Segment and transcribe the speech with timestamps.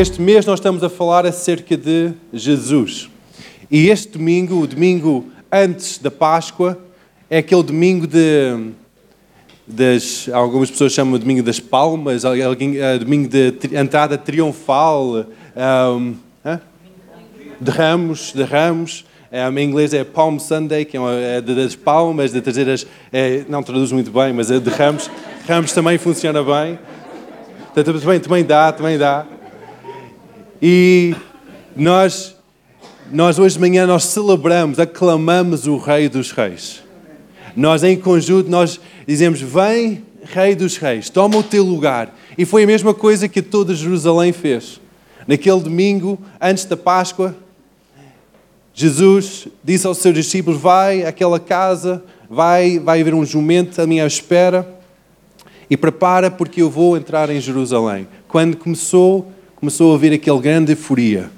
[0.00, 3.10] Este mês nós estamos a falar acerca de Jesus.
[3.68, 6.78] E este domingo, o domingo antes da Páscoa,
[7.28, 8.70] é aquele domingo de.
[9.66, 15.26] Das, algumas pessoas chamam de domingo das palmas, alguém, uh, domingo de tri, entrada triunfal,
[15.96, 16.14] um,
[17.60, 19.04] de ramos, de ramos.
[19.32, 22.86] Um, em inglês é Palm Sunday, que é, uma, é das palmas, de trazer as.
[23.12, 25.10] É, não traduz muito bem, mas é de ramos.
[25.48, 26.78] Ramos também funciona bem.
[27.74, 29.26] Também, também dá, também dá.
[30.60, 31.14] E
[31.76, 32.34] nós,
[33.12, 36.82] nós hoje de manhã nós celebramos, aclamamos o Rei dos Reis.
[37.54, 42.14] Nós em conjunto nós dizemos: Vem, Rei dos Reis, toma o teu lugar.
[42.36, 44.80] E foi a mesma coisa que toda Jerusalém fez.
[45.28, 47.36] Naquele domingo, antes da Páscoa,
[48.74, 54.06] Jesus disse aos seus discípulos: Vai àquela casa, vai, vai haver um jumento à minha
[54.06, 54.68] espera
[55.70, 58.08] e prepara porque eu vou entrar em Jerusalém.
[58.26, 61.28] Quando começou começou a haver aquele grande euforia.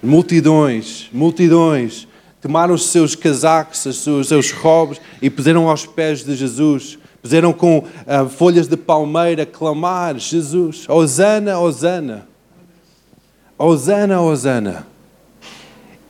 [0.00, 2.06] Multidões, multidões
[2.40, 6.98] tomaram os seus casacos, os seus, robos e puseram aos pés de Jesus.
[7.20, 12.28] Puseram com uh, folhas de palmeira clamar: Jesus, Osana, Osana.
[13.58, 14.86] Osana, Osana.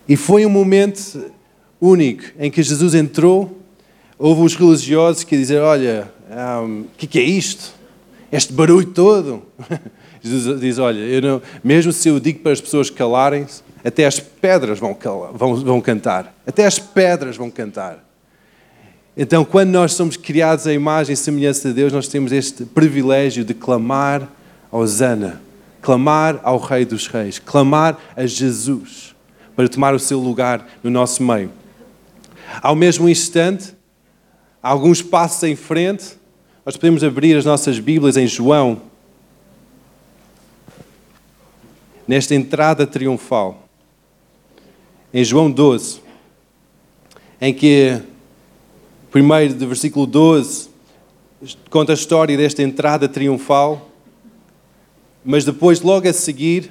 [0.07, 1.31] E foi um momento
[1.81, 3.59] único em que Jesus entrou.
[4.19, 6.13] Houve os religiosos que diziam: Olha,
[6.61, 7.73] o um, que, que é isto?
[8.31, 9.43] Este barulho todo.
[10.25, 14.79] Jesus diz: Olha, não, mesmo se eu digo para as pessoas calarem-se, até as pedras
[14.79, 16.35] vão, calar, vão, vão cantar.
[16.47, 18.03] Até as pedras vão cantar.
[19.17, 23.45] Então, quando nós somos criados à imagem e semelhança de Deus, nós temos este privilégio
[23.45, 24.27] de clamar
[24.73, 25.41] ao Zana,
[25.83, 29.15] clamar ao Rei dos Reis, clamar a Jesus
[29.55, 31.53] para tomar o seu lugar no nosso meio.
[32.61, 33.75] Ao mesmo instante,
[34.63, 36.19] alguns passos em frente,
[36.65, 38.81] nós podemos abrir as nossas Bíblias em João
[42.07, 43.67] nesta entrada triunfal.
[45.13, 46.01] Em João 12,
[47.41, 48.01] em que,
[49.11, 50.69] primeiro do versículo 12,
[51.71, 53.91] conta a história desta entrada triunfal,
[55.25, 56.71] mas depois, logo a seguir,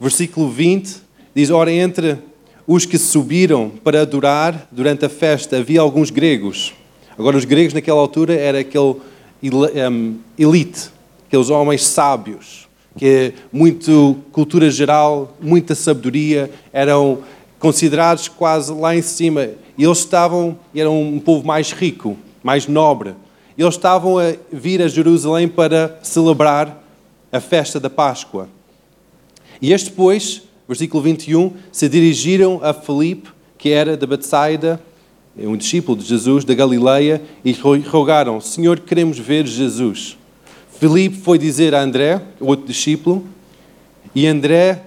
[0.00, 0.96] versículo 20,
[1.34, 2.18] diz: Ora, entre
[2.66, 6.74] os que subiram para adorar durante a festa havia alguns gregos.
[7.16, 8.96] Agora, os gregos naquela altura era aquele
[10.36, 10.90] elite,
[11.28, 12.63] aqueles homens sábios
[12.96, 17.18] que muito cultura geral, muita sabedoria, eram
[17.58, 19.48] considerados quase lá em cima.
[19.76, 23.14] E eles estavam, eram um povo mais rico, mais nobre.
[23.56, 26.82] Eles estavam a vir a Jerusalém para celebrar
[27.32, 28.48] a festa da Páscoa.
[29.60, 34.80] E estes, pois, versículo 21, se dirigiram a Felipe, que era de Betsaida,
[35.36, 40.16] um discípulo de Jesus, da Galileia, e rogaram: Senhor, queremos ver Jesus.
[40.78, 43.24] Filipe foi dizer a André, outro discípulo,
[44.14, 44.82] e André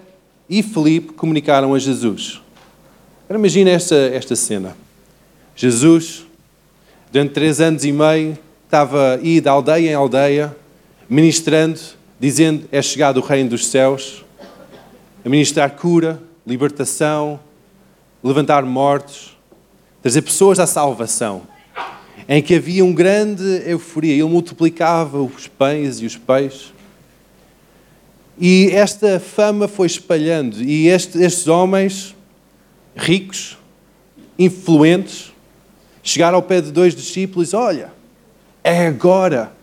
[0.49, 2.41] e Filipe comunicaram a Jesus.
[3.25, 4.75] Agora imagina esta, esta cena.
[5.55, 6.25] Jesus,
[7.11, 10.55] durante três anos e meio, estava a ir de aldeia em aldeia,
[11.09, 11.79] ministrando,
[12.19, 14.23] dizendo: É chegado o reino dos céus,
[15.25, 17.39] a ministrar cura, libertação,
[18.23, 19.37] levantar mortos,
[20.01, 21.56] trazer pessoas à salvação
[22.27, 24.13] em que havia uma grande euforia.
[24.13, 26.73] Ele multiplicava os pães e os peixes.
[28.39, 30.61] E esta fama foi espalhando.
[30.61, 32.15] E este, estes homens
[32.95, 33.57] ricos,
[34.37, 35.31] influentes,
[36.03, 37.91] chegaram ao pé de dois discípulos: Olha,
[38.63, 39.55] é agora.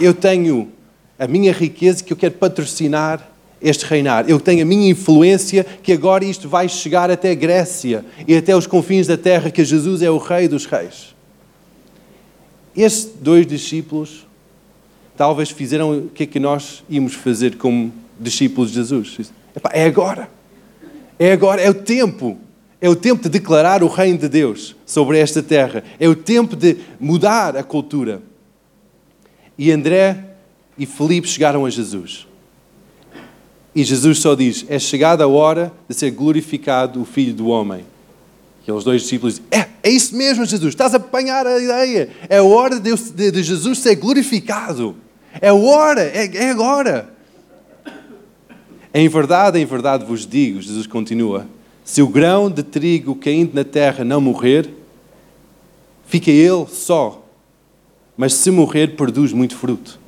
[0.00, 0.72] Eu tenho
[1.18, 4.28] a minha riqueza que eu quero patrocinar este reinar.
[4.28, 8.54] Eu tenho a minha influência que agora isto vai chegar até a Grécia e até
[8.54, 11.13] os confins da terra, que Jesus é o Rei dos Reis.
[12.76, 14.26] Estes dois discípulos
[15.16, 19.32] talvez fizeram o que é que nós íamos fazer como discípulos de Jesus.
[19.72, 20.28] é agora.
[21.18, 22.38] É agora, é o tempo.
[22.80, 25.82] É o tempo de declarar o reino de Deus sobre esta terra.
[25.98, 28.20] É o tempo de mudar a cultura.
[29.56, 30.34] E André
[30.76, 32.26] e Felipe chegaram a Jesus.
[33.74, 37.84] E Jesus só diz: É chegada a hora de ser glorificado o Filho do Homem.
[38.64, 42.08] Aqueles dois discípulos dizem, é, é isso mesmo, Jesus, estás a apanhar a ideia.
[42.30, 44.96] É a hora de, de, de Jesus ser glorificado.
[45.38, 47.10] É a hora, é, é agora.
[48.94, 51.46] Em verdade, em verdade vos digo, Jesus continua,
[51.84, 54.70] se o grão de trigo caindo na terra não morrer,
[56.06, 57.22] fica ele só.
[58.16, 60.00] Mas se morrer, produz muito fruto.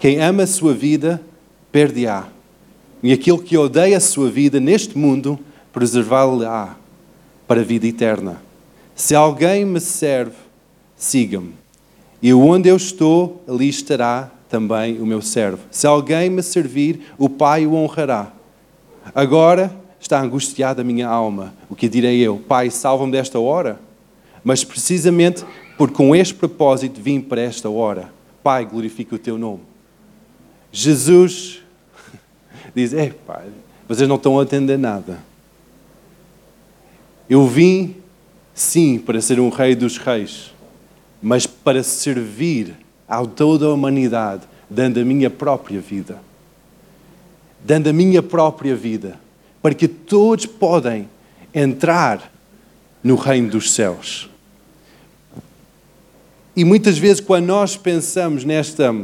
[0.00, 1.22] Quem ama a sua vida,
[1.70, 2.26] perde-a.
[3.00, 5.38] E aquele que odeia a sua vida neste mundo,
[5.72, 6.74] preservá-la-á
[7.46, 8.42] para a vida eterna.
[8.94, 10.36] Se alguém me serve,
[10.96, 11.54] siga-me.
[12.22, 15.60] E onde eu estou, ali estará também o meu servo.
[15.70, 18.32] Se alguém me servir, o Pai o honrará.
[19.14, 21.54] Agora está angustiada a minha alma.
[21.68, 22.38] O que direi eu?
[22.48, 23.78] Pai, salva-me desta hora?
[24.42, 25.44] Mas precisamente
[25.76, 28.10] por com este propósito vim para esta hora.
[28.42, 29.60] Pai, glorifica o teu nome.
[30.72, 31.60] Jesus
[32.74, 33.46] diz: Ei, pai,
[33.88, 35.18] vocês não estão a entender nada.
[37.28, 37.96] Eu vim,
[38.54, 40.52] sim, para ser um rei dos reis,
[41.20, 42.76] mas para servir
[43.08, 46.20] a toda a humanidade, dando a minha própria vida.
[47.64, 49.18] Dando a minha própria vida,
[49.60, 51.08] para que todos podem
[51.52, 52.32] entrar
[53.02, 54.28] no reino dos céus.
[56.54, 58.94] E muitas vezes, quando nós pensamos nesta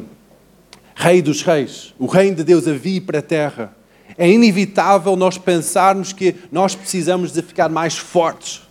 [0.94, 3.74] Rei dos Reis, o reino de Deus a vir para a terra,
[4.16, 8.62] é inevitável nós pensarmos que nós precisamos de ficar mais fortes,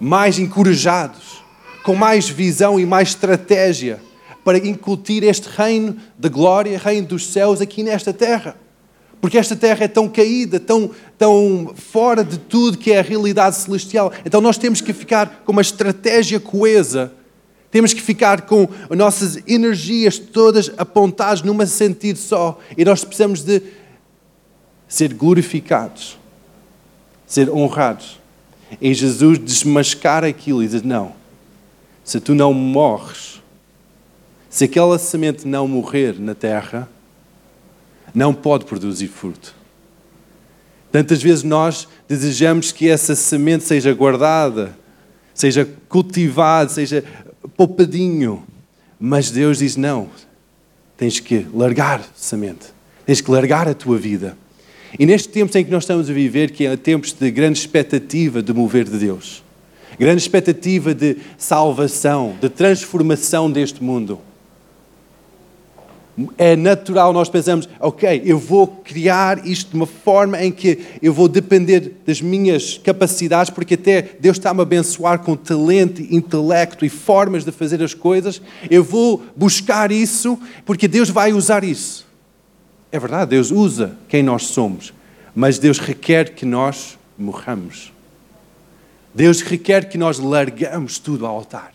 [0.00, 1.42] mais encorajados,
[1.82, 4.00] com mais visão e mais estratégia
[4.44, 8.56] para incutir este reino de glória, reino dos céus aqui nesta terra.
[9.20, 13.56] Porque esta terra é tão caída, tão, tão fora de tudo que é a realidade
[13.56, 14.12] celestial.
[14.24, 17.12] Então nós temos que ficar com uma estratégia coesa.
[17.70, 22.58] Temos que ficar com as nossas energias todas apontadas num sentido só.
[22.76, 23.60] E nós precisamos de
[24.88, 26.18] ser glorificados,
[27.26, 28.18] ser honrados.
[28.80, 31.12] E Jesus desmascara aquilo e diz: Não,
[32.02, 33.42] se tu não morres,
[34.48, 36.88] se aquela semente não morrer na terra,
[38.14, 39.54] não pode produzir fruto.
[40.90, 44.76] Tantas vezes nós desejamos que essa semente seja guardada,
[45.34, 47.04] seja cultivada, seja
[47.56, 48.42] poupadinho,
[48.98, 50.08] mas Deus diz: não,
[50.96, 52.68] tens que largar semente,
[53.04, 54.36] tens que largar a tua vida.
[54.96, 58.42] E neste tempo em que nós estamos a viver, que é tempos de grande expectativa
[58.42, 59.42] de mover de Deus,
[59.98, 64.20] grande expectativa de salvação, de transformação deste mundo.
[66.36, 71.12] É natural nós pensamos, ok, eu vou criar isto de uma forma em que eu
[71.12, 76.88] vou depender das minhas capacidades, porque até Deus está-me a abençoar com talento, intelecto e
[76.88, 78.42] formas de fazer as coisas.
[78.68, 80.36] Eu vou buscar isso,
[80.66, 82.07] porque Deus vai usar isso.
[82.90, 84.94] É verdade, Deus usa quem nós somos,
[85.34, 87.92] mas Deus requer que nós morramos.
[89.14, 91.72] Deus requer que nós largamos tudo ao altar.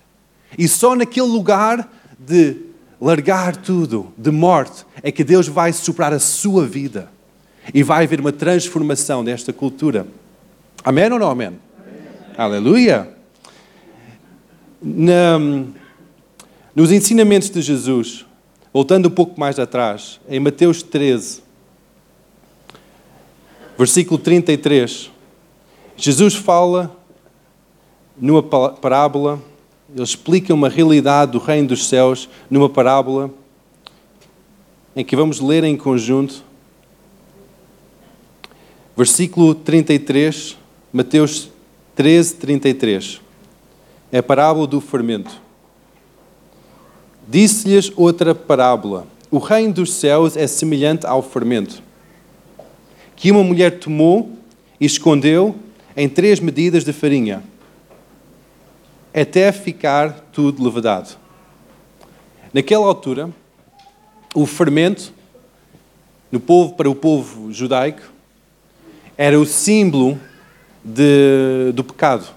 [0.57, 2.55] E só naquele lugar de
[2.99, 7.11] largar tudo, de morte, é que Deus vai soprar a sua vida.
[7.73, 10.07] E vai haver uma transformação desta cultura.
[10.83, 11.47] Amém ou não amém?
[11.47, 11.59] amém.
[12.37, 13.09] Aleluia!
[14.81, 15.39] Na,
[16.75, 18.25] nos ensinamentos de Jesus,
[18.73, 21.43] Voltando um pouco mais atrás, em Mateus 13,
[23.77, 25.11] versículo 33,
[25.95, 26.97] Jesus fala
[28.17, 29.39] numa parábola,
[29.93, 33.29] ele explica uma realidade do reino dos céus numa parábola
[34.95, 36.43] em que vamos ler em conjunto.
[38.97, 40.57] Versículo 33,
[40.91, 41.49] Mateus
[41.95, 43.21] 13, 33.
[44.11, 45.42] É a parábola do fermento.
[47.27, 51.81] Disse-lhes outra parábola: O reino dos céus é semelhante ao fermento,
[53.15, 54.31] que uma mulher tomou
[54.79, 55.55] e escondeu
[55.95, 57.43] em três medidas de farinha,
[59.13, 61.15] até ficar tudo levedado.
[62.53, 63.29] Naquela altura,
[64.35, 65.13] o fermento,
[66.31, 68.01] no povo, para o povo judaico,
[69.17, 70.19] era o símbolo
[70.83, 72.27] de, do pecado.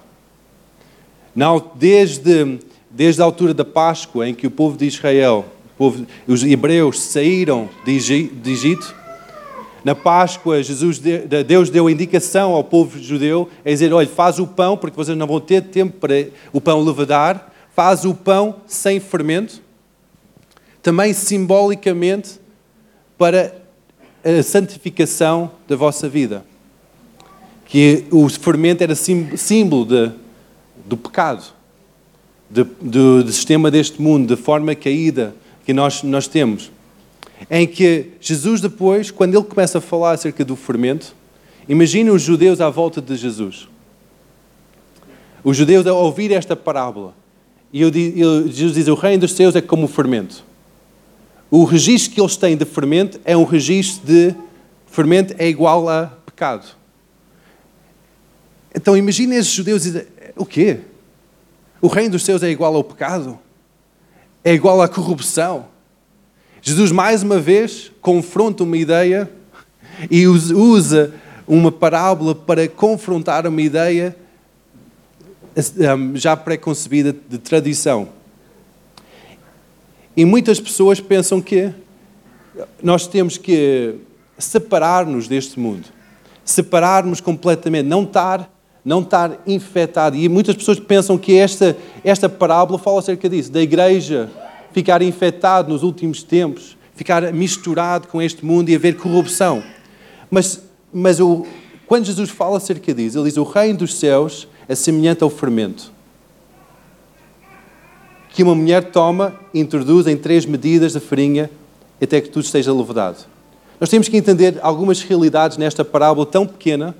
[1.34, 2.58] Não, desde
[2.96, 5.44] desde a altura da Páscoa, em que o povo de Israel,
[5.76, 8.94] povo, os hebreus saíram de Egito,
[9.84, 10.98] na Páscoa, Jesus,
[11.46, 15.16] Deus deu a indicação ao povo judeu a dizer: olha, faz o pão, porque vocês
[15.16, 19.60] não vão ter tempo para o pão levedar, faz o pão sem fermento,
[20.82, 22.40] também simbolicamente
[23.16, 23.54] para
[24.24, 26.44] a santificação da vossa vida.
[27.66, 30.10] Que o fermento era símbolo de,
[30.84, 31.55] do pecado
[32.50, 35.34] de, do, do sistema deste mundo, de forma caída
[35.64, 36.70] que nós, nós temos.
[37.50, 41.14] Em que Jesus, depois, quando ele começa a falar acerca do fermento,
[41.68, 43.68] imagine os judeus à volta de Jesus.
[45.44, 47.14] Os judeus a ouvir esta parábola.
[47.72, 47.80] E
[48.50, 50.44] Jesus diz: O reino dos céus é como o fermento.
[51.50, 54.34] O registro que eles têm de fermento é um registro de
[54.86, 56.66] fermento é igual a pecado.
[58.74, 60.80] Então imagine esses judeus dizem: O quê?
[61.86, 63.38] O reino dos céus é igual ao pecado?
[64.42, 65.66] É igual à corrupção?
[66.60, 69.30] Jesus, mais uma vez, confronta uma ideia
[70.10, 71.14] e usa
[71.46, 74.16] uma parábola para confrontar uma ideia
[76.16, 78.08] já pré-concebida de tradição.
[80.16, 81.72] E muitas pessoas pensam que
[82.82, 83.94] nós temos que
[84.36, 85.86] separar-nos deste mundo,
[86.44, 88.52] separar-nos completamente, não estar,
[88.86, 90.14] não estar infectado.
[90.14, 94.30] E muitas pessoas pensam que esta, esta parábola fala acerca disso, da igreja
[94.72, 99.60] ficar infectado nos últimos tempos, ficar misturado com este mundo e haver corrupção.
[100.30, 100.62] Mas,
[100.92, 101.44] mas o,
[101.86, 105.96] quando Jesus fala acerca disso, ele diz: O reino dos céus é semelhante ao fermento
[108.36, 111.50] que uma mulher toma e introduz em três medidas de farinha
[112.00, 113.16] até que tudo esteja levedado.
[113.80, 116.94] Nós temos que entender algumas realidades nesta parábola tão pequena,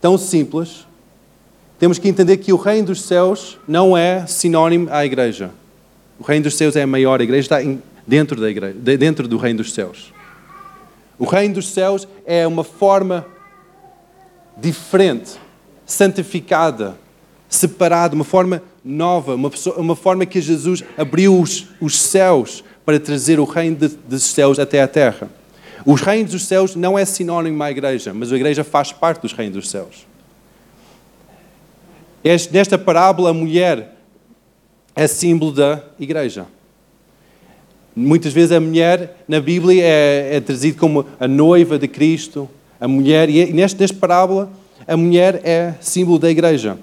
[0.00, 0.86] tão simples.
[1.78, 5.50] Temos que entender que o reino dos céus não é sinónimo à igreja.
[6.18, 9.38] O reino dos céus é a maior, a igreja está dentro, da igreja, dentro do
[9.38, 10.12] reino dos céus.
[11.18, 13.26] O reino dos céus é uma forma
[14.56, 15.38] diferente,
[15.86, 16.96] santificada,
[17.48, 23.00] separada, uma forma nova, uma, pessoa, uma forma que Jesus abriu os, os céus para
[23.00, 25.30] trazer o reino dos céus até a terra.
[25.84, 29.32] Os reinos dos céus não é sinónimo à igreja, mas a igreja faz parte dos
[29.32, 30.06] reinos dos céus.
[32.50, 33.96] Nesta parábola, a mulher
[34.94, 36.46] é símbolo da igreja.
[37.96, 42.48] Muitas vezes a mulher na Bíblia é, é trazida como a noiva de Cristo,
[42.80, 44.50] a mulher, e nesta, nesta parábola
[44.86, 46.78] a mulher é símbolo da igreja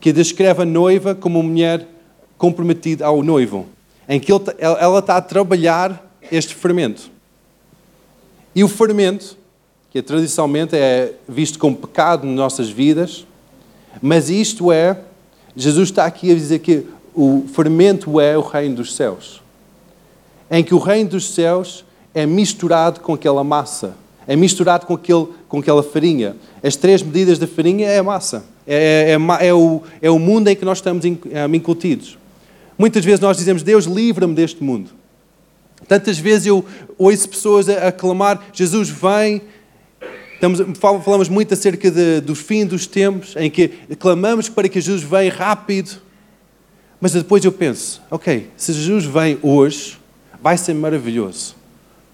[0.00, 1.86] que descreve a noiva como uma mulher
[2.36, 3.66] comprometida ao noivo,
[4.08, 7.10] em que ela está a trabalhar este fermento.
[8.54, 9.36] E o fermento,
[9.90, 13.26] que tradicionalmente é visto como pecado nas nossas vidas,
[14.00, 14.98] mas isto é,
[15.56, 19.42] Jesus está aqui a dizer que o fermento é o reino dos céus,
[20.50, 25.26] em que o reino dos céus é misturado com aquela massa, é misturado com, aquele,
[25.48, 26.36] com aquela farinha.
[26.62, 28.44] As três medidas da farinha é a massa.
[28.66, 32.18] É, é, é, o, é o mundo em que nós estamos incutidos.
[32.76, 34.90] Muitas vezes nós dizemos, Deus livra-me deste mundo.
[35.88, 36.64] Tantas vezes eu
[36.96, 39.42] ouço pessoas a, a clamar, Jesus vem.
[40.34, 43.68] Estamos, falamos muito acerca de, do fim dos tempos, em que
[43.98, 46.00] clamamos para que Jesus venha rápido.
[47.00, 49.98] Mas depois eu penso, ok, se Jesus vem hoje,
[50.40, 51.56] vai ser maravilhoso.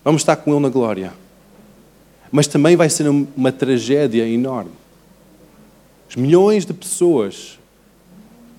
[0.02, 1.12] Vamos estar com Ele na glória.
[2.30, 4.70] Mas também vai ser uma tragédia enorme
[6.14, 7.58] os milhões de pessoas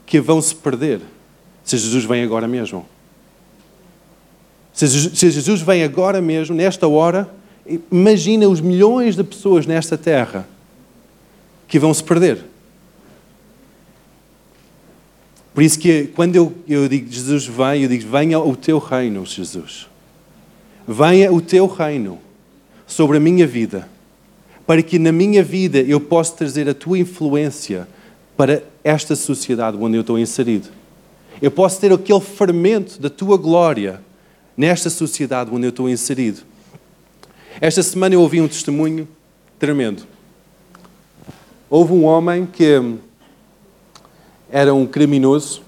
[0.06, 1.00] que vão se perder
[1.64, 2.86] se Jesus vem agora mesmo.
[4.76, 7.30] Se Jesus vem agora mesmo, nesta hora,
[7.90, 10.48] imagina os milhões de pessoas nesta terra
[11.68, 12.44] que vão se perder.
[15.54, 19.26] Por isso que quando eu, eu digo Jesus vem, eu digo venha o teu reino,
[19.26, 19.88] Jesus.
[20.86, 22.20] Venha o teu reino
[22.86, 23.88] sobre a minha vida
[24.66, 27.88] para que na minha vida eu possa trazer a tua influência
[28.36, 30.70] para esta sociedade onde eu estou inserido.
[31.42, 34.02] Eu posso ter aquele fermento da tua glória
[34.56, 36.42] nesta sociedade onde eu estou inserido.
[37.60, 39.08] Esta semana eu ouvi um testemunho
[39.58, 40.04] tremendo.
[41.70, 42.98] Houve um homem que hum,
[44.50, 45.62] era um criminoso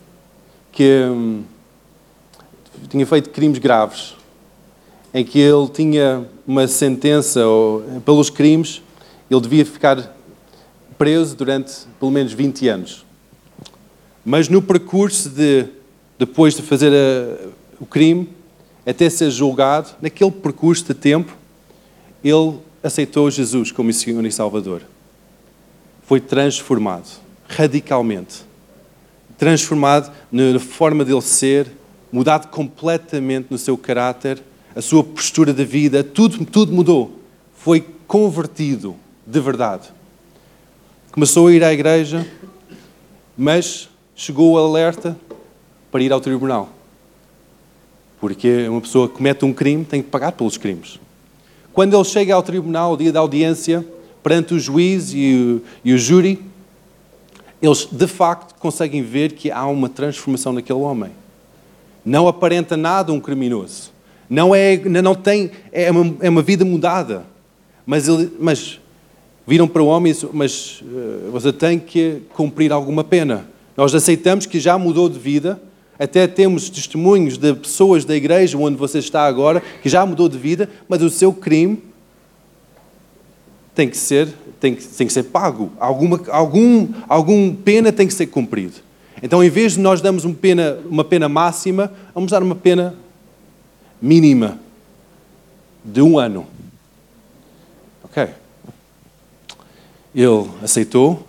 [0.71, 1.43] que hum,
[2.89, 4.15] tinha feito crimes graves,
[5.13, 7.41] em que ele tinha uma sentença
[8.05, 8.81] pelos crimes
[9.29, 10.15] ele devia ficar
[10.97, 13.05] preso durante pelo menos 20 anos.
[14.23, 15.65] Mas no percurso de,
[16.17, 18.29] depois de fazer a, o crime,
[18.91, 21.35] até ser julgado, naquele percurso de tempo,
[22.23, 24.81] ele aceitou Jesus como Senhor e Salvador.
[26.03, 28.45] Foi transformado, radicalmente.
[29.37, 31.67] Transformado na forma dele ser,
[32.11, 34.41] mudado completamente no seu caráter,
[34.73, 37.19] a sua postura de vida, tudo, tudo mudou.
[37.57, 39.89] Foi convertido de verdade.
[41.11, 42.25] Começou a ir à igreja,
[43.37, 45.17] mas chegou o alerta
[45.91, 46.76] para ir ao tribunal.
[48.19, 50.99] Porque uma pessoa que comete um crime tem que pagar pelos crimes.
[51.73, 53.85] Quando ele chega ao tribunal, o dia da audiência,
[54.23, 56.41] perante o juiz e o, e o júri,
[57.61, 61.11] eles de facto conseguem ver que há uma transformação naquele homem.
[62.03, 63.91] Não aparenta nada um criminoso.
[64.29, 67.25] Não é, não tem, é uma, é uma vida mudada.
[67.85, 68.79] Mas, ele, mas
[69.45, 73.47] viram para o homem mas uh, você tem que cumprir alguma pena.
[73.75, 75.61] Nós aceitamos que já mudou de vida,
[75.99, 80.37] até temos testemunhos de pessoas da igreja onde você está agora, que já mudou de
[80.37, 81.83] vida, mas o seu crime
[83.73, 84.27] tem que ser,
[84.59, 85.71] tem que, tem que ser pago.
[85.79, 88.75] Alguma, algum, algum pena tem que ser cumprido.
[89.21, 92.95] Então, em vez de nós darmos uma pena, uma pena máxima, vamos dar uma pena
[94.01, 94.59] mínima
[95.83, 96.45] de um ano.
[98.03, 98.27] Ok?
[100.13, 101.27] ele aceitou,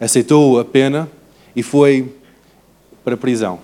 [0.00, 1.08] aceitou a pena
[1.54, 2.12] e foi
[3.04, 3.60] para a prisão.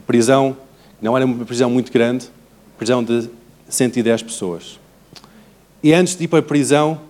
[0.00, 0.56] Prisão
[1.00, 2.28] Não era uma prisão muito grande,
[2.78, 3.28] prisão de
[3.68, 4.78] 110 pessoas.
[5.82, 7.00] E antes de ir para a prisão,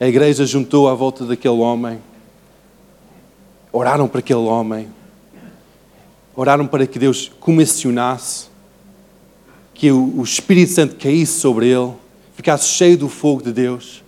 [0.00, 1.98] a igreja juntou à volta daquele homem,
[3.70, 4.88] oraram para aquele homem,
[6.34, 8.48] oraram para que Deus comissionasse,
[9.74, 11.92] que o Espírito Santo caísse sobre ele,
[12.34, 14.02] ficasse cheio do fogo de Deus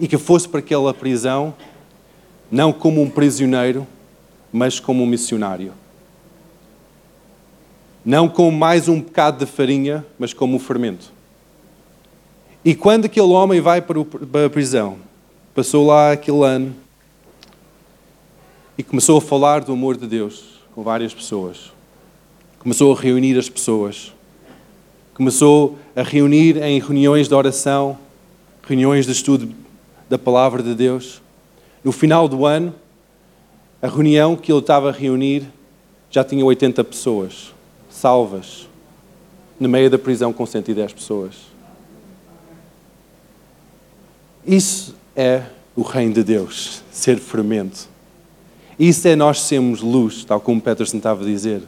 [0.00, 1.54] e que fosse para aquela prisão,
[2.50, 3.86] não como um prisioneiro,
[4.50, 5.72] mas como um missionário.
[8.06, 11.10] Não com mais um bocado de farinha, mas como um fermento.
[12.64, 13.98] E quando aquele homem vai para
[14.46, 14.98] a prisão,
[15.52, 16.72] passou lá aquele ano
[18.78, 21.72] e começou a falar do amor de Deus com várias pessoas.
[22.60, 24.12] Começou a reunir as pessoas.
[25.12, 27.98] Começou a reunir em reuniões de oração,
[28.62, 29.52] reuniões de estudo
[30.08, 31.20] da palavra de Deus.
[31.82, 32.72] No final do ano,
[33.82, 35.42] a reunião que ele estava a reunir
[36.08, 37.55] já tinha 80 pessoas
[37.96, 38.68] salvas
[39.58, 41.34] no meio da prisão com 110 pessoas.
[44.46, 45.42] Isso é
[45.74, 47.88] o reino de Deus, ser fermento.
[48.78, 51.62] Isso é nós sermos luz, tal como Peterson estava a dizer.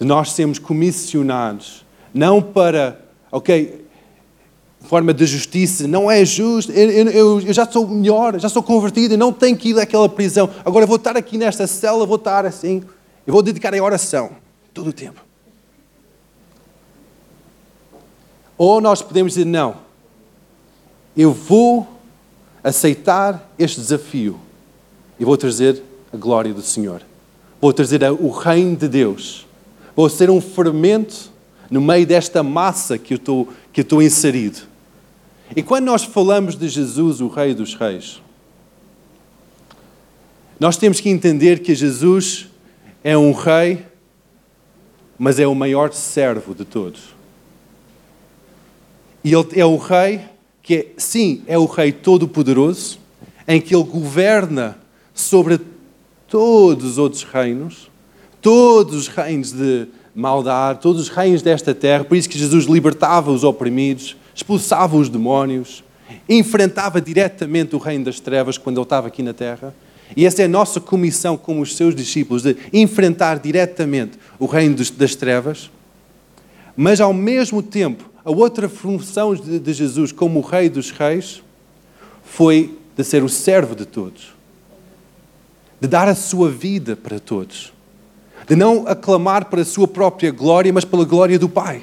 [0.00, 2.98] De nós sermos comissionados, não para,
[3.30, 3.84] ok,
[4.80, 9.14] forma de justiça, não é justo, eu, eu, eu, já sou melhor, já sou convertido,
[9.14, 10.48] e não tenho que ir àquela prisão.
[10.64, 12.82] Agora vou estar aqui nesta cela, vou estar assim,
[13.26, 14.30] eu vou dedicar a oração,
[14.72, 15.24] todo o tempo.
[18.56, 19.76] Ou nós podemos dizer, não,
[21.16, 21.88] eu vou
[22.62, 24.38] aceitar este desafio
[25.18, 27.02] e vou trazer a glória do Senhor.
[27.60, 29.46] Vou trazer o reino de Deus.
[29.94, 31.30] Vou ser um fermento
[31.70, 34.60] no meio desta massa que eu estou, que eu estou inserido.
[35.54, 38.22] E quando nós falamos de Jesus, o Rei dos Reis,
[40.58, 42.48] nós temos que entender que Jesus
[43.02, 43.84] é um rei,
[45.18, 47.14] mas é o maior servo de todos.
[49.24, 50.20] E ele é o rei
[50.62, 52.98] que, é, sim, é o rei todo-poderoso,
[53.46, 54.78] em que ele governa
[55.12, 55.60] sobre
[56.28, 57.90] todos os outros reinos,
[58.40, 62.04] todos os reinos de maldade, todos os reinos desta terra.
[62.04, 65.82] Por isso que Jesus libertava os oprimidos, expulsava os demónios,
[66.28, 69.74] enfrentava diretamente o reino das trevas quando ele estava aqui na terra.
[70.16, 74.76] E essa é a nossa comissão como os seus discípulos, de enfrentar diretamente o reino
[74.96, 75.70] das trevas,
[76.76, 81.42] mas ao mesmo tempo, a outra função de Jesus como o Rei dos Reis
[82.24, 84.34] foi de ser o servo de todos,
[85.80, 87.72] de dar a sua vida para todos,
[88.46, 91.82] de não aclamar para a sua própria glória, mas pela glória do Pai.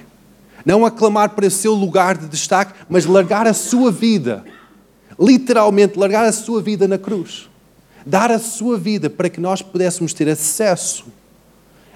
[0.65, 4.43] Não aclamar para o seu lugar de destaque, mas largar a sua vida,
[5.19, 7.49] literalmente largar a sua vida na cruz.
[8.05, 11.05] Dar a sua vida para que nós pudéssemos ter acesso,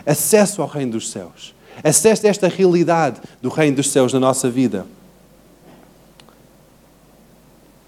[0.06, 4.50] acesso ao Reino dos Céus, acesso a esta realidade do Reino dos Céus na nossa
[4.50, 4.86] vida.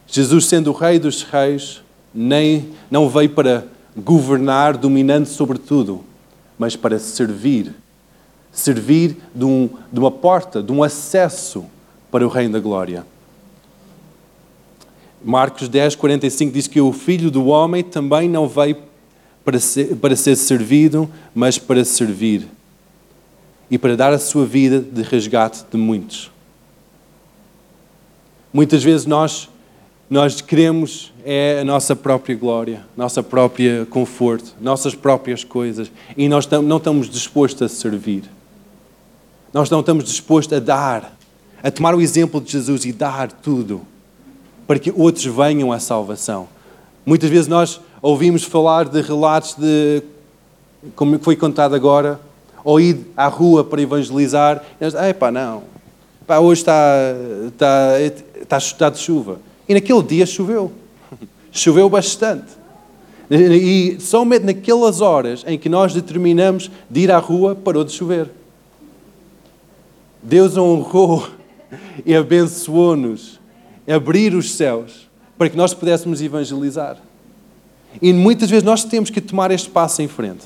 [0.08, 1.82] Jesus, sendo o Rei dos Reis,
[2.13, 3.65] nem, não veio para
[3.97, 6.04] governar dominando sobre tudo,
[6.58, 7.73] mas para servir
[8.56, 11.65] servir de, um, de uma porta, de um acesso
[12.10, 13.06] para o Reino da Glória.
[15.25, 18.77] Marcos 10, 45 diz que o Filho do Homem também não veio
[19.43, 22.47] para ser, para ser servido, mas para servir
[23.69, 26.29] e para dar a sua vida de resgate de muitos.
[28.53, 29.49] Muitas vezes nós
[30.07, 36.47] nós queremos é a nossa própria glória, nossa própria conforto, nossas próprias coisas e nós
[36.47, 38.25] não estamos dispostos a servir.
[39.51, 41.17] Nós não estamos dispostos a dar,
[41.63, 43.88] a tomar o exemplo de Jesus e dar tudo
[44.67, 46.47] para que outros venham à salvação.
[47.06, 50.01] Muitas vezes nós ouvimos falar de relatos de,
[50.95, 52.19] como foi contado agora,
[52.63, 55.63] ou ir à rua para evangelizar, e nós, pá, não,
[56.25, 57.13] pá, hoje está,
[57.47, 58.01] está,
[58.41, 59.39] está, está de chuva.
[59.69, 60.71] E naquele dia choveu.
[61.51, 62.51] Choveu bastante.
[63.30, 68.30] E somente naquelas horas em que nós determinamos de ir à rua, parou de chover.
[70.21, 71.28] Deus honrou
[72.06, 73.35] e abençoou-nos
[73.88, 76.98] abrir os céus para que nós pudéssemos evangelizar.
[78.02, 80.45] E muitas vezes nós temos que tomar este passo em frente.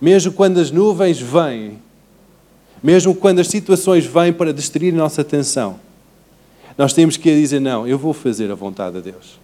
[0.00, 1.78] Mesmo quando as nuvens vêm,
[2.82, 5.78] mesmo quando as situações vêm para distrair a nossa atenção,
[6.76, 9.38] nós temos que dizer: Não, eu vou fazer a vontade de Deus.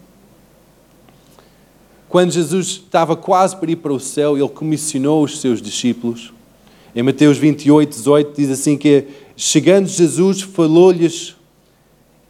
[2.09, 6.33] Quando Jesus estava quase para ir para o céu, ele comissionou os seus discípulos.
[6.95, 11.35] Em Mateus 28, 18, diz assim: que Chegando Jesus, falou-lhes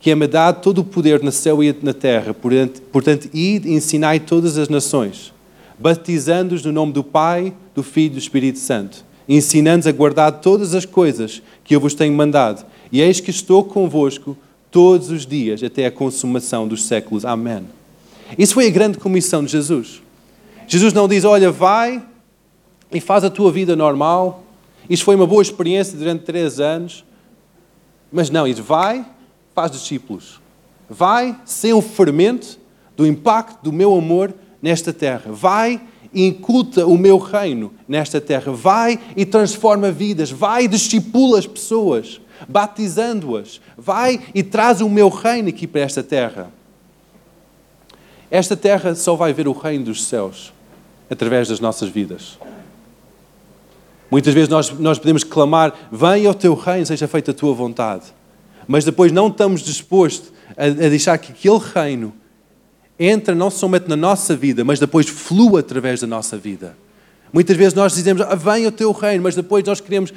[0.03, 2.35] que é-me dado todo o poder no céu e na terra.
[2.35, 5.33] Portanto, ide e ensinai todas as nações,
[5.79, 10.75] batizando-os no nome do Pai, do Filho e do Espírito Santo, ensinando-nos a guardar todas
[10.75, 12.67] as coisas que eu vos tenho mandado.
[12.91, 14.37] E eis que estou convosco
[14.73, 17.25] todos os dias até a consumação dos séculos.
[17.25, 17.65] Amém.
[18.37, 20.03] Isso foi a grande comissão de Jesus.
[20.67, 22.03] Jesus não diz, olha, vai
[22.91, 24.43] e faz a tua vida normal.
[24.91, 27.05] Isto foi uma boa experiência durante três anos.
[28.11, 29.07] Mas não, diz, vai,
[29.55, 30.41] faz discípulos.
[30.89, 32.59] Vai sem o fermento
[32.97, 35.33] do impacto do meu amor nesta terra.
[35.33, 35.81] Vai
[36.13, 38.53] e inculta o meu reino nesta terra.
[38.53, 40.31] Vai e transforma vidas.
[40.31, 43.61] Vai e discipula as pessoas, batizando-as.
[43.77, 46.51] Vai e traz o meu reino aqui para esta terra.
[48.31, 50.53] Esta terra só vai ver o reino dos céus
[51.11, 52.39] através das nossas vidas.
[54.11, 58.05] Muitas vezes nós, nós podemos clamar: Venha ao teu reino, seja feita a tua vontade.
[58.67, 62.13] Mas depois não estamos dispostos a, a deixar que aquele reino
[62.99, 66.77] entra não somente na nossa vida, mas depois flua através da nossa vida.
[67.33, 70.13] Muitas vezes nós dizemos, ah, vem o teu reino, mas depois nós queremos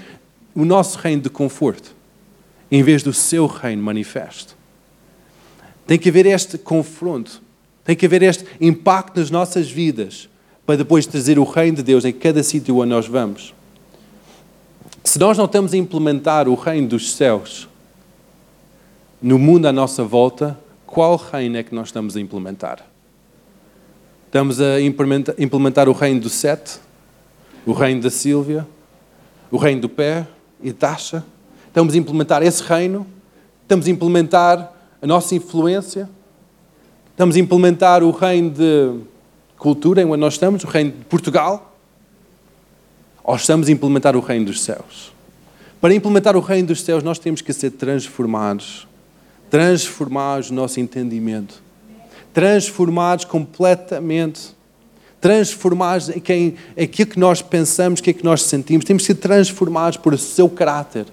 [0.54, 1.96] o nosso reino de conforto,
[2.70, 4.56] em vez do seu reino manifesto.
[5.88, 7.42] Tem que haver este confronto,
[7.84, 10.30] tem que haver este impacto nas nossas vidas,
[10.66, 13.54] para depois trazer o reino de Deus em cada sítio onde nós vamos.
[15.04, 17.68] Se nós não estamos a implementar o reino dos céus
[19.26, 22.86] no mundo à nossa volta, qual reino é que nós estamos a implementar?
[24.28, 26.80] Estamos a implementar o reino do Sete,
[27.66, 28.68] o reino da Sílvia,
[29.50, 30.28] o reino do Pé
[30.62, 31.26] e Tasha.
[31.66, 33.08] Estamos a implementar esse reino,
[33.64, 36.08] estamos a implementar a nossa influência,
[37.10, 38.94] estamos a implementar o reino de
[39.58, 41.76] cultura em onde nós estamos, o reino de Portugal,
[43.24, 45.12] ou estamos a implementar o reino dos céus?
[45.82, 48.88] Para implementar o reino dos céus, nós temos que ser transformados
[49.56, 51.64] transformados no nosso entendimento,
[52.34, 54.54] transformados completamente,
[55.22, 59.98] transformados em quem, aquilo que nós pensamos, aquilo que nós sentimos, temos que ser transformados
[59.98, 61.06] por o seu caráter.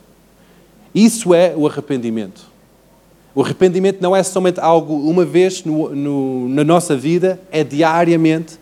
[0.92, 2.42] Isso é o arrependimento.
[3.32, 8.58] O arrependimento não é somente algo uma vez no, no, na nossa vida, é diariamente.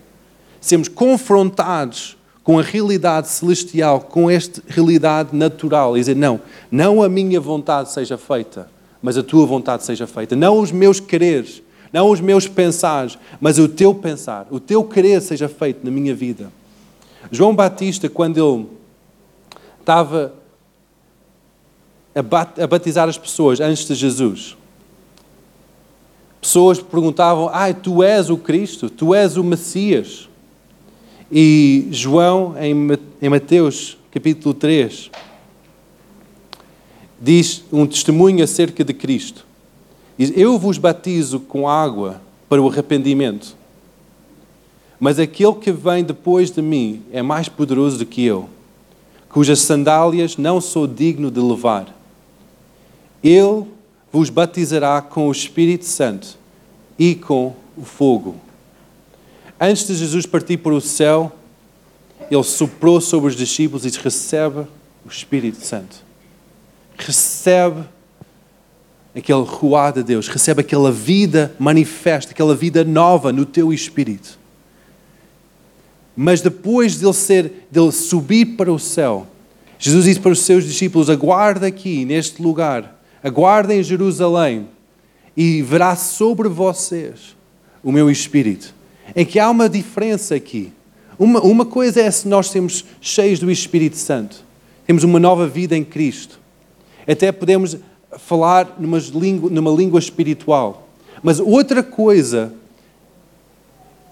[0.61, 6.39] Sermos confrontados com a realidade celestial, com esta realidade natural, e dizer: não,
[6.69, 8.69] não a minha vontade seja feita,
[9.01, 10.35] mas a tua vontade seja feita.
[10.35, 11.61] Não os meus quereres,
[11.91, 16.13] não os meus pensares, mas o teu pensar, o teu querer seja feito na minha
[16.13, 16.51] vida.
[17.31, 18.67] João Batista, quando ele
[19.79, 20.33] estava
[22.15, 24.57] a batizar as pessoas antes de Jesus,
[26.39, 30.27] pessoas perguntavam: Ai, tu és o Cristo, tu és o Messias.
[31.31, 35.09] E João, em Mateus capítulo 3,
[37.21, 39.45] diz um testemunho acerca de Cristo.
[40.17, 43.55] Diz: Eu vos batizo com água para o arrependimento,
[44.99, 48.49] mas aquele que vem depois de mim é mais poderoso do que eu,
[49.29, 51.95] cujas sandálias não sou digno de levar.
[53.23, 53.65] Ele
[54.11, 56.37] vos batizará com o Espírito Santo
[56.97, 58.35] e com o fogo.
[59.59, 61.31] Antes de Jesus partir para o céu,
[62.29, 64.61] ele soprou sobre os discípulos e disse: Recebe
[65.05, 66.10] o Espírito Santo
[67.05, 67.83] recebe
[69.15, 74.39] aquele ruá de Deus, recebe aquela vida manifesta, aquela vida nova no teu espírito.
[76.15, 79.27] Mas depois dele, ser, dele subir para o céu,
[79.79, 84.67] Jesus disse para os seus discípulos: aguarda aqui, neste lugar, aguarda em Jerusalém,
[85.35, 87.35] e verá sobre vocês
[87.83, 88.73] o meu espírito.
[89.15, 90.71] Em que há uma diferença aqui.
[91.17, 94.43] Uma, uma coisa é se nós sermos cheios do Espírito Santo,
[94.87, 96.40] temos uma nova vida em Cristo.
[97.07, 97.77] Até podemos
[98.17, 100.87] falar numa língua, numa língua espiritual.
[101.23, 102.53] Mas outra coisa,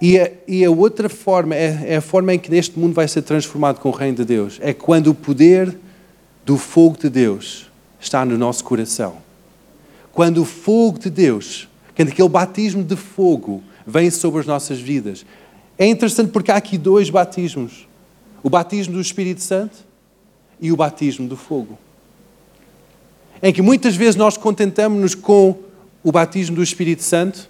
[0.02, 3.08] e a, e a outra forma, é, é, a forma em que neste mundo vai
[3.08, 5.76] ser transformado com o reino de Deus, é quando o poder
[6.46, 9.18] do fogo de Deus está no nosso coração.
[10.12, 15.26] Quando o fogo de Deus, quando aquele batismo de fogo vem sobre as nossas vidas.
[15.78, 17.88] É interessante porque há aqui dois batismos:
[18.44, 19.78] o batismo do Espírito Santo
[20.62, 21.78] e o batismo do fogo
[23.42, 25.58] em que muitas vezes nós contentamos-nos com
[26.04, 27.50] o batismo do Espírito Santo,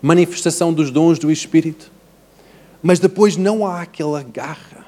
[0.00, 1.90] manifestação dos dons do Espírito,
[2.82, 4.86] mas depois não há aquela garra,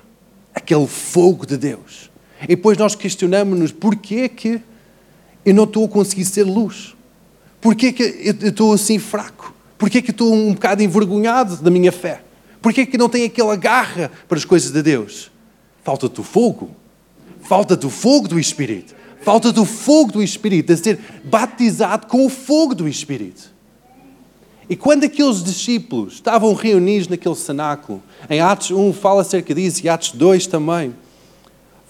[0.55, 2.11] aquele fogo de Deus.
[2.43, 4.61] E depois nós questionamos-nos porquê que
[5.45, 6.95] eu não estou a conseguir ser luz?
[7.61, 9.55] Porquê que eu estou assim fraco?
[9.77, 12.23] Porquê que eu estou um bocado envergonhado da minha fé?
[12.61, 15.31] Porquê que não tenho aquela garra para as coisas de Deus?
[15.83, 16.71] Falta-te o fogo.
[17.43, 18.95] Falta-te o fogo do Espírito.
[19.23, 23.51] Falta do fogo do Espírito, de ser batizado com o fogo do Espírito.
[24.69, 29.89] E quando aqueles discípulos estavam reunidos naquele cenáculo, em Atos 1 fala acerca disso e
[29.89, 30.95] Atos 2 também,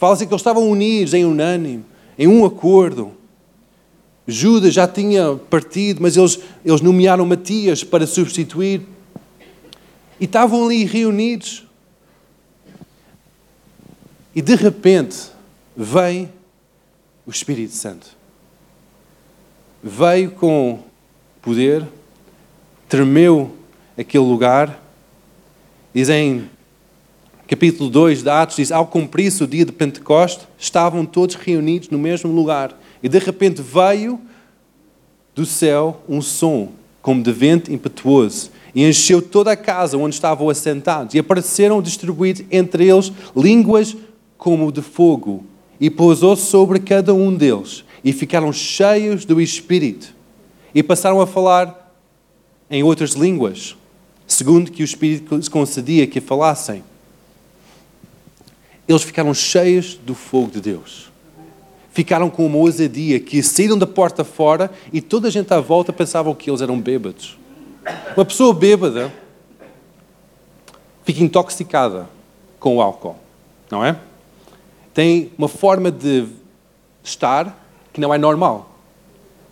[0.01, 1.85] Fala-se que eles estavam unidos em unânime,
[2.19, 3.13] em um acordo.
[4.27, 8.81] Judas já tinha partido, mas eles, eles nomearam Matias para substituir.
[10.19, 11.67] E estavam ali reunidos.
[14.35, 15.19] E de repente
[15.77, 16.31] vem
[17.27, 18.09] o Espírito Santo.
[19.83, 20.81] Veio com
[21.41, 21.87] poder,
[22.89, 23.55] tremeu
[23.97, 24.83] aquele lugar.
[25.95, 26.49] Diz em
[27.47, 31.99] capítulo 2 de Atos, diz, ao cumprir-se o dia de Pentecostes, estavam todos reunidos no
[31.99, 32.79] mesmo lugar.
[33.03, 34.21] E de repente veio
[35.35, 36.69] do céu um som,
[37.03, 41.15] como de vento impetuoso, e encheu toda a casa onde estavam assentados.
[41.15, 43.97] E apareceram distribuídos entre eles línguas
[44.39, 45.45] como de fogo,
[45.81, 47.85] e pousou sobre cada um deles.
[48.05, 50.15] E ficaram cheios do Espírito.
[50.75, 51.95] E passaram a falar
[52.71, 53.77] em outras línguas,
[54.27, 56.85] segundo que o Espírito concedia que falassem
[58.91, 61.13] eles ficaram cheios do fogo de Deus.
[61.93, 65.93] Ficaram com uma ousadia que saíram da porta fora e toda a gente à volta
[65.93, 67.39] pensava que eles eram bêbados.
[68.17, 69.13] Uma pessoa bêbada
[71.05, 72.09] fica intoxicada
[72.59, 73.17] com o álcool,
[73.71, 73.97] não é?
[74.93, 76.27] Tem uma forma de
[77.03, 77.57] estar
[77.93, 78.71] que não é normal.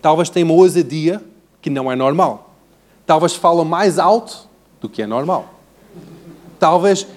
[0.01, 1.21] Talvez tenha uma ousadia
[1.61, 2.53] que não é normal.
[3.05, 4.47] Talvez fala mais alto
[4.79, 5.53] do que é normal.
[6.59, 7.07] Talvez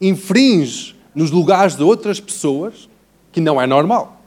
[0.00, 2.88] infringe nos lugares de outras pessoas
[3.32, 4.20] que não é normal.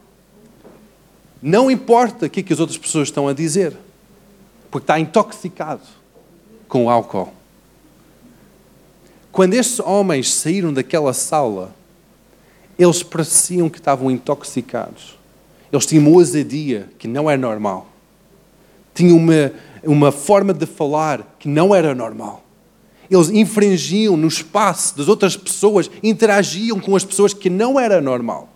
[1.42, 3.76] Não importa o que, é que as outras pessoas estão a dizer,
[4.70, 5.82] porque está intoxicado
[6.68, 7.32] com o álcool.
[9.32, 11.74] Quando estes homens saíram daquela sala,
[12.82, 15.18] eles pareciam que estavam intoxicados.
[15.72, 17.86] Eles tinham uma ousadia que não é normal.
[18.94, 19.52] Tinham uma,
[19.84, 22.44] uma forma de falar que não era normal
[23.10, 28.48] eles infringiam no espaço das outras pessoas, interagiam com as pessoas que não era normal.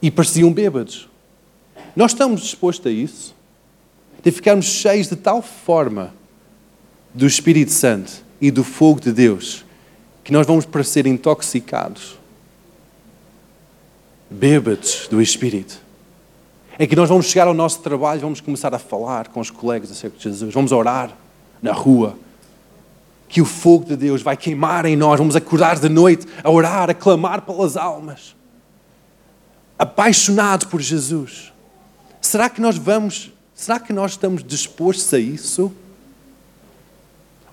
[0.00, 1.08] E pareciam bêbados.
[1.96, 3.34] Nós estamos dispostos a isso?
[4.22, 6.14] De ficarmos cheios de tal forma
[7.12, 9.64] do Espírito Santo e do fogo de Deus
[10.22, 12.16] que nós vamos parecer intoxicados,
[14.32, 15.80] bêbados do Espírito.
[16.78, 19.90] É que nós vamos chegar ao nosso trabalho, vamos começar a falar com os colegas
[19.90, 21.12] acerca de Jesus, vamos orar
[21.60, 22.16] na rua,
[23.28, 25.18] que o fogo de Deus vai queimar em nós.
[25.18, 28.36] Vamos acordar de noite a orar, a clamar pelas almas.
[29.78, 31.52] Apaixonados por Jesus.
[32.20, 35.72] Será que nós vamos, será que nós estamos dispostos a isso?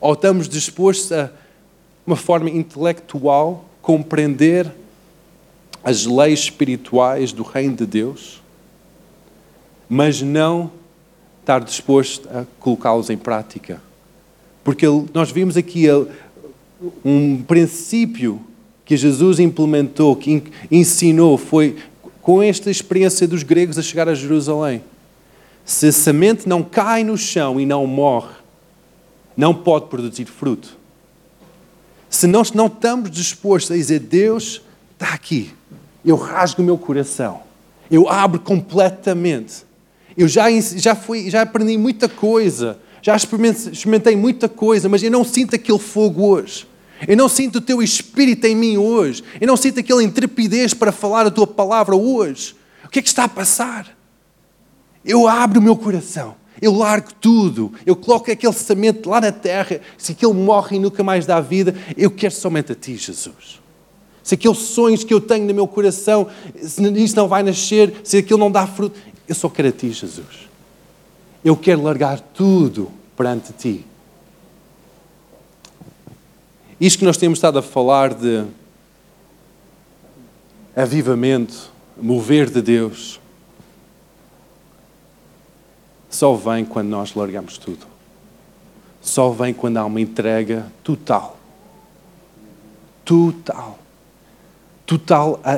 [0.02, 1.32] Ou estamos dispostos a
[2.06, 4.70] uma forma intelectual compreender
[5.84, 8.42] as leis espirituais do reino de Deus,
[9.88, 10.72] mas não
[11.42, 13.82] estar disposto a colocá-los em prática?
[14.64, 15.86] Porque nós vimos aqui
[17.04, 18.42] um princípio
[18.86, 21.78] que Jesus implementou, que ensinou, foi
[22.22, 24.84] com esta experiência dos gregos a chegar a Jerusalém.
[25.64, 28.34] Se a semente não cai no chão e não morre,
[29.38, 30.78] não pode produzir fruto.
[32.10, 34.62] Se nós não estamos dispostos a dizer, Deus
[34.94, 35.54] está aqui,
[36.04, 37.42] eu rasgo o meu coração,
[37.90, 39.66] eu abro completamente,
[40.18, 45.24] eu já, já, fui, já aprendi muita coisa, já experimentei muita coisa, mas eu não
[45.24, 46.68] sinto aquele fogo hoje.
[47.08, 49.24] Eu não sinto o teu espírito em mim hoje.
[49.40, 52.56] Eu não sinto aquela intrepidez para falar a tua palavra hoje.
[52.84, 53.96] O que é que está a passar?
[55.06, 56.36] Eu abro o meu coração.
[56.62, 57.72] Eu largo tudo.
[57.86, 59.80] Eu coloco aquele semente lá na terra.
[59.98, 63.59] Se aquele morre e nunca mais dá vida, eu quero somente a ti, Jesus.
[64.30, 66.28] Se aqueles sonhos que eu tenho no meu coração,
[66.62, 68.96] se isso não vai nascer, se aquilo não dá fruto,
[69.28, 70.48] eu só quero a ti, Jesus.
[71.44, 73.84] Eu quero largar tudo perante ti.
[76.80, 78.46] Isto que nós temos estado a falar de
[80.76, 83.20] avivamento, mover de Deus,
[86.08, 87.88] só vem quando nós largamos tudo.
[89.02, 91.36] Só vem quando há uma entrega total.
[93.04, 93.89] Total.
[94.90, 95.54] Total a,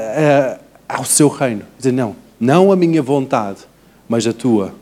[0.89, 1.63] a, ao seu reino.
[1.77, 3.59] Dizer, não, não a minha vontade,
[4.07, 4.73] mas a tua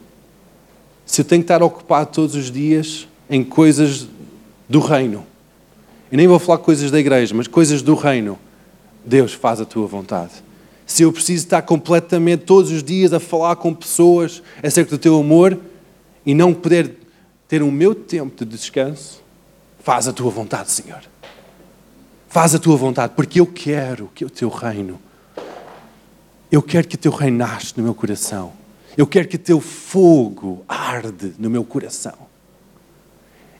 [1.09, 4.07] se eu tenho que estar ocupado todos os dias em coisas
[4.69, 5.25] do reino,
[6.11, 8.37] e nem vou falar coisas da igreja, mas coisas do reino,
[9.03, 10.33] Deus faz a tua vontade.
[10.85, 15.19] Se eu preciso estar completamente todos os dias a falar com pessoas acerca do teu
[15.19, 15.59] amor
[16.23, 16.95] e não poder
[17.47, 19.23] ter o meu tempo de descanso,
[19.83, 21.01] faz a tua vontade, Senhor.
[22.29, 24.99] Faz a tua vontade, porque eu quero que o teu reino,
[26.51, 28.53] eu quero que o teu reino nasça no meu coração.
[28.95, 32.13] Eu quero que o teu fogo arde no meu coração.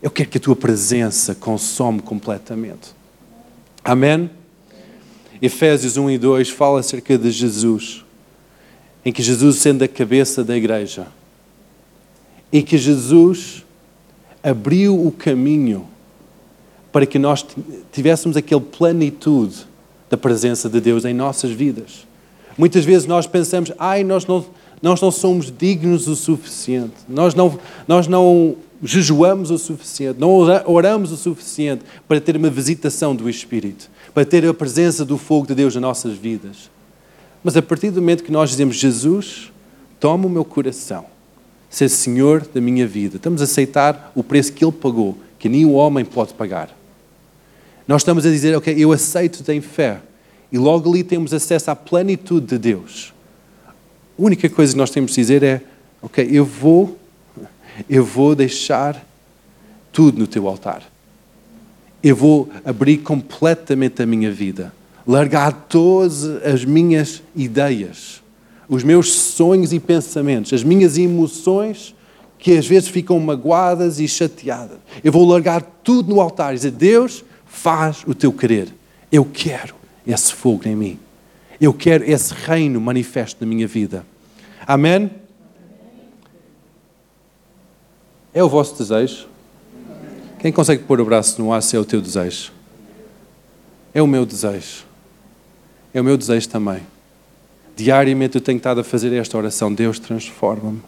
[0.02, 2.94] Eu quero que a tua presença consome completamente.
[3.84, 4.30] Amém?
[5.42, 8.06] Efésios 1 e 2 fala acerca de Jesus,
[9.04, 11.08] em que Jesus sendo a cabeça da igreja,
[12.52, 13.66] e que Jesus
[14.44, 15.88] abriu o caminho
[16.92, 17.46] para que nós
[17.92, 19.68] tivéssemos aquele plenitude
[20.10, 22.08] da presença de Deus em nossas vidas.
[22.58, 24.46] Muitas vezes nós pensamos, ai, nós não,
[24.82, 30.32] nós não somos dignos o suficiente, nós não, nós não jejuamos o suficiente, não
[30.66, 35.48] oramos o suficiente para ter uma visitação do Espírito, para ter a presença do fogo
[35.48, 36.70] de Deus nas nossas vidas.
[37.44, 39.52] Mas a partir do momento que nós dizemos, Jesus,
[40.00, 41.06] toma o meu coração,
[41.70, 45.76] ser Senhor da minha vida, estamos a aceitar o preço que Ele pagou, que nenhum
[45.76, 46.79] homem pode pagar.
[47.90, 50.00] Nós estamos a dizer, ok, eu aceito em fé.
[50.52, 53.12] E logo ali temos acesso à plenitude de Deus.
[53.68, 53.72] A
[54.16, 55.64] única coisa que nós temos de dizer é,
[56.00, 57.00] ok, eu vou,
[57.90, 59.04] eu vou deixar
[59.92, 60.84] tudo no teu altar.
[62.04, 64.72] Eu vou abrir completamente a minha vida.
[65.08, 68.22] Largar todas as minhas ideias,
[68.68, 71.96] os meus sonhos e pensamentos, as minhas emoções
[72.38, 74.78] que às vezes ficam magoadas e chateadas.
[75.04, 78.70] Eu vou largar tudo no altar e dizer: Deus, faz o teu querer.
[79.12, 79.76] Eu quero
[80.08, 81.00] esse fogo em mim.
[81.60, 84.06] Eu quero esse reino manifesto na minha vida.
[84.66, 85.12] Amém?
[88.34, 89.28] É o vosso desejo?
[90.40, 92.54] Quem consegue pôr o braço no ar se é o teu desejo?
[93.94, 94.86] É o meu desejo.
[95.94, 96.82] É o meu desejo também.
[97.76, 99.74] Diariamente eu tenho estado a fazer esta oração.
[99.74, 100.82] Deus transforma-me.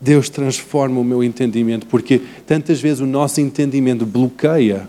[0.00, 4.86] Deus transforma o meu entendimento, porque tantas vezes o nosso entendimento bloqueia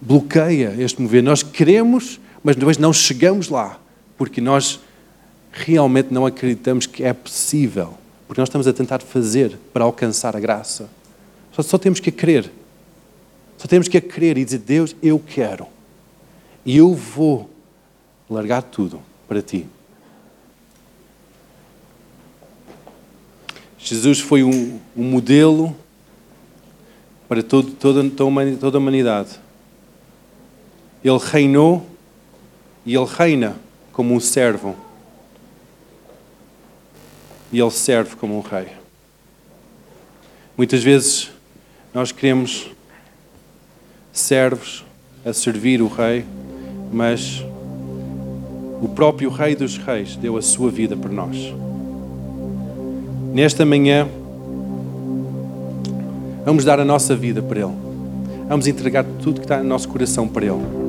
[0.00, 1.22] bloqueia este mover.
[1.22, 3.80] Nós queremos, mas depois não chegamos lá,
[4.16, 4.80] porque nós
[5.52, 7.94] realmente não acreditamos que é possível,
[8.26, 10.88] porque nós estamos a tentar fazer para alcançar a graça.
[11.52, 12.50] Só, só temos que crer.
[13.56, 15.66] Só temos que crer e dizer: Deus, eu quero.
[16.64, 17.50] E eu vou
[18.30, 19.66] largar tudo para ti.
[23.78, 25.74] Jesus foi um, um modelo
[27.28, 29.40] para todo, toda, toda a humanidade.
[31.04, 31.86] Ele reinou
[32.84, 33.56] e ele reina
[33.92, 34.74] como um servo.
[37.52, 38.68] E ele serve como um rei.
[40.56, 41.30] Muitas vezes
[41.94, 42.70] nós queremos
[44.12, 44.84] servos
[45.24, 46.24] a servir o rei,
[46.92, 47.42] mas
[48.80, 51.36] o próprio Rei dos Reis deu a sua vida por nós.
[53.32, 54.08] Nesta manhã,
[56.44, 57.74] vamos dar a nossa vida para Ele.
[58.48, 60.87] Vamos entregar tudo que está no nosso coração para Ele.